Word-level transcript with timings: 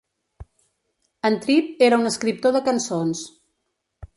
En 1.29 1.37
Tripp 1.43 1.85
era 1.89 1.99
un 2.05 2.11
escriptor 2.13 2.57
de 2.59 2.63
cançons. 2.71 3.23